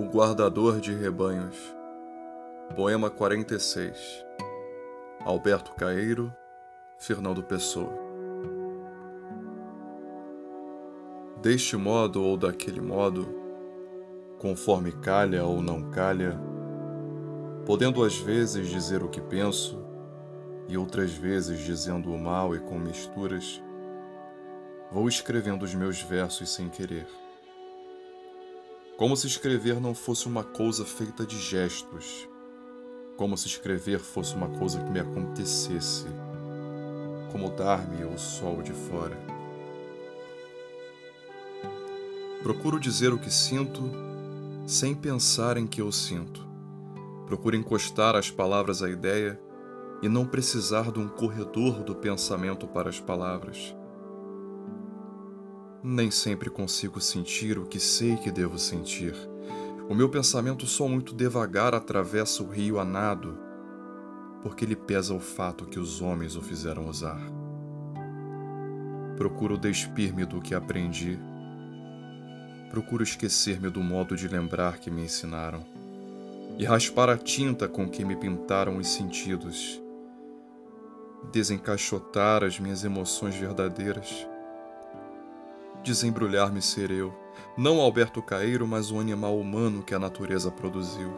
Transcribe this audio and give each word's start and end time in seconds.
guardador 0.00 0.80
de 0.80 0.94
rebanhos. 0.94 1.56
Poema 2.74 3.10
46. 3.10 4.24
Alberto 5.20 5.74
Caeiro, 5.74 6.34
Fernando 6.98 7.42
Pessoa. 7.42 7.92
Deste 11.42 11.76
modo 11.76 12.22
ou 12.22 12.38
daquele 12.38 12.80
modo, 12.80 13.28
conforme 14.38 14.92
calha 14.92 15.44
ou 15.44 15.60
não 15.60 15.90
calha, 15.90 16.40
podendo 17.66 18.02
às 18.02 18.16
vezes 18.16 18.68
dizer 18.68 19.02
o 19.02 19.08
que 19.08 19.20
penso 19.20 19.78
e 20.68 20.78
outras 20.78 21.12
vezes 21.12 21.60
dizendo 21.60 22.10
o 22.10 22.18
mal 22.18 22.56
e 22.56 22.60
com 22.60 22.78
misturas, 22.78 23.62
vou 24.90 25.06
escrevendo 25.06 25.64
os 25.64 25.74
meus 25.74 26.00
versos 26.00 26.48
sem 26.48 26.70
querer 26.70 27.06
como 29.02 29.16
se 29.16 29.26
escrever 29.26 29.80
não 29.80 29.96
fosse 29.96 30.28
uma 30.28 30.44
coisa 30.44 30.84
feita 30.84 31.26
de 31.26 31.36
gestos. 31.36 32.28
Como 33.16 33.36
se 33.36 33.48
escrever 33.48 33.98
fosse 33.98 34.32
uma 34.36 34.48
coisa 34.48 34.78
que 34.78 34.88
me 34.88 35.00
acontecesse. 35.00 36.06
Como 37.32 37.50
dar-me 37.50 38.04
o 38.04 38.16
sol 38.16 38.62
de 38.62 38.72
fora. 38.72 39.18
Procuro 42.44 42.78
dizer 42.78 43.12
o 43.12 43.18
que 43.18 43.28
sinto 43.28 43.82
sem 44.68 44.94
pensar 44.94 45.56
em 45.56 45.66
que 45.66 45.82
eu 45.82 45.90
sinto. 45.90 46.46
Procuro 47.26 47.56
encostar 47.56 48.14
as 48.14 48.30
palavras 48.30 48.84
à 48.84 48.88
ideia 48.88 49.36
e 50.00 50.08
não 50.08 50.24
precisar 50.24 50.92
de 50.92 51.00
um 51.00 51.08
corredor 51.08 51.82
do 51.82 51.96
pensamento 51.96 52.68
para 52.68 52.88
as 52.88 53.00
palavras. 53.00 53.74
Nem 55.84 56.12
sempre 56.12 56.48
consigo 56.48 57.00
sentir 57.00 57.58
o 57.58 57.66
que 57.66 57.80
sei 57.80 58.16
que 58.16 58.30
devo 58.30 58.56
sentir. 58.56 59.16
O 59.88 59.94
meu 59.96 60.08
pensamento 60.08 60.64
só 60.64 60.86
muito 60.86 61.12
devagar 61.12 61.74
atravessa 61.74 62.40
o 62.40 62.48
rio 62.48 62.78
a 62.78 62.84
nado, 62.84 63.36
porque 64.44 64.64
lhe 64.64 64.76
pesa 64.76 65.12
o 65.12 65.18
fato 65.18 65.66
que 65.66 65.80
os 65.80 66.00
homens 66.00 66.36
o 66.36 66.40
fizeram 66.40 66.88
usar. 66.88 67.20
Procuro 69.16 69.58
despir-me 69.58 70.24
do 70.24 70.40
que 70.40 70.54
aprendi. 70.54 71.18
Procuro 72.70 73.02
esquecer-me 73.02 73.68
do 73.68 73.82
modo 73.82 74.14
de 74.14 74.28
lembrar 74.28 74.78
que 74.78 74.88
me 74.88 75.02
ensinaram 75.02 75.64
e 76.58 76.64
raspar 76.64 77.08
a 77.10 77.18
tinta 77.18 77.66
com 77.66 77.88
que 77.88 78.04
me 78.04 78.14
pintaram 78.14 78.76
os 78.76 78.86
sentidos. 78.86 79.82
Desencaixotar 81.32 82.44
as 82.44 82.60
minhas 82.60 82.84
emoções 82.84 83.34
verdadeiras 83.34 84.28
desembrulhar-me 85.82 86.62
ser 86.62 86.90
eu, 86.90 87.12
não 87.56 87.80
Alberto 87.80 88.22
Caeiro, 88.22 88.66
mas 88.66 88.90
o 88.90 88.98
animal 88.98 89.38
humano 89.38 89.82
que 89.82 89.94
a 89.94 89.98
natureza 89.98 90.50
produziu. 90.50 91.12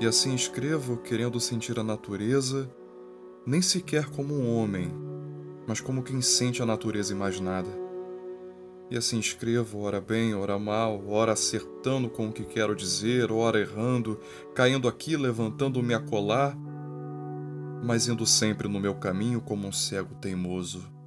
E 0.00 0.06
assim 0.06 0.34
escrevo, 0.34 0.98
querendo 0.98 1.40
sentir 1.40 1.78
a 1.78 1.82
natureza, 1.82 2.70
nem 3.44 3.60
sequer 3.60 4.06
como 4.06 4.34
um 4.34 4.56
homem, 4.56 4.92
mas 5.66 5.80
como 5.80 6.02
quem 6.02 6.20
sente 6.20 6.62
a 6.62 6.66
natureza 6.66 7.12
e 7.12 7.16
mais 7.16 7.40
nada. 7.40 7.68
E 8.90 8.96
assim 8.96 9.18
escrevo, 9.18 9.80
ora 9.80 10.00
bem, 10.00 10.34
ora 10.34 10.58
mal, 10.58 11.02
ora 11.08 11.32
acertando 11.32 12.08
com 12.08 12.28
o 12.28 12.32
que 12.32 12.44
quero 12.44 12.76
dizer, 12.76 13.32
ora 13.32 13.60
errando, 13.60 14.20
caindo 14.54 14.86
aqui, 14.86 15.16
levantando-me 15.16 15.94
a 15.94 16.00
colar, 16.00 16.56
mas 17.82 18.06
indo 18.08 18.24
sempre 18.24 18.68
no 18.68 18.78
meu 18.78 18.94
caminho 18.94 19.40
como 19.40 19.66
um 19.66 19.72
cego 19.72 20.14
teimoso 20.14 20.97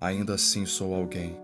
ainda 0.00 0.34
assim 0.34 0.64
sou 0.64 0.94
alguém. 0.94 1.38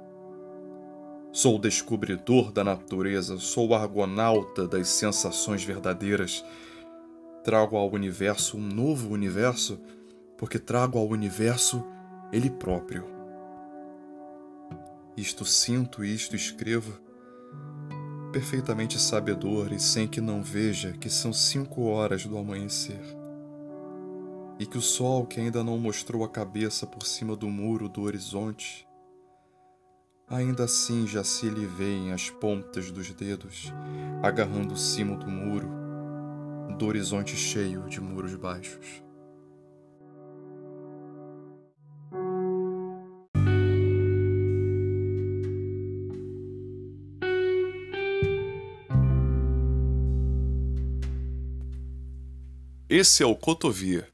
Sou 1.32 1.56
o 1.56 1.58
descobridor 1.58 2.52
da 2.52 2.62
natureza, 2.62 3.38
sou 3.38 3.68
o 3.68 3.74
argonauta 3.74 4.68
das 4.68 4.88
sensações 4.88 5.64
verdadeiras. 5.64 6.44
Trago 7.42 7.76
ao 7.76 7.90
universo 7.90 8.56
um 8.56 8.60
novo 8.60 9.12
universo, 9.12 9.80
porque 10.38 10.58
trago 10.58 10.98
ao 10.98 11.08
universo 11.08 11.84
ele 12.32 12.48
próprio. 12.48 13.04
Isto 15.16 15.44
sinto 15.44 16.04
e 16.04 16.14
isto 16.14 16.36
escrevo, 16.36 16.98
perfeitamente 18.32 18.98
sabedor 18.98 19.72
e 19.72 19.78
sem 19.78 20.08
que 20.08 20.20
não 20.20 20.42
veja 20.42 20.92
que 20.92 21.10
são 21.10 21.32
cinco 21.32 21.82
horas 21.82 22.24
do 22.26 22.36
amanhecer 22.36 23.23
e 24.58 24.66
que 24.66 24.78
o 24.78 24.82
sol 24.82 25.26
que 25.26 25.40
ainda 25.40 25.64
não 25.64 25.78
mostrou 25.78 26.24
a 26.24 26.28
cabeça 26.28 26.86
por 26.86 27.04
cima 27.04 27.34
do 27.34 27.48
muro 27.48 27.88
do 27.88 28.02
horizonte, 28.02 28.86
ainda 30.28 30.64
assim 30.64 31.06
já 31.06 31.24
se 31.24 31.48
lhe 31.48 31.66
veem 31.66 32.12
as 32.12 32.30
pontas 32.30 32.90
dos 32.90 33.12
dedos 33.12 33.72
agarrando 34.22 34.74
o 34.74 34.76
cimo 34.76 35.16
do 35.18 35.28
muro, 35.28 35.68
do 36.78 36.86
horizonte 36.86 37.36
cheio 37.36 37.88
de 37.88 38.00
muros 38.00 38.34
baixos. 38.34 39.02
Esse 52.88 53.24
é 53.24 53.26
o 53.26 53.34
Cotovia 53.34 54.13